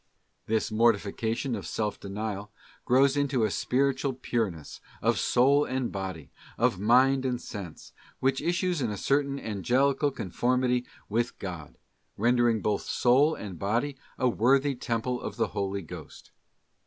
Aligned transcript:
This 0.47 0.71
mortification 0.71 1.53
and 1.53 1.63
self 1.63 1.99
denial 1.99 2.51
grows 2.85 3.15
into 3.15 3.43
a 3.43 3.51
spiritual 3.51 4.13
pureness 4.13 4.81
of 4.99 5.19
soul 5.19 5.63
and 5.63 5.91
body, 5.91 6.31
of 6.57 6.79
mind 6.79 7.23
and 7.23 7.39
sense, 7.39 7.93
which 8.19 8.41
issues 8.41 8.81
in 8.81 8.89
a 8.89 8.97
certain 8.97 9.39
angelical 9.39 10.09
conformity 10.09 10.87
with 11.07 11.37
God, 11.37 11.77
rendering 12.17 12.63
both 12.63 12.81
soul 12.81 13.35
and 13.35 13.59
body 13.59 13.95
a 14.17 14.27
worthy 14.27 14.73
temple 14.73 15.21
of 15.21 15.35
the 15.35 15.49
Holy 15.49 15.83
Ghost. 15.83 16.31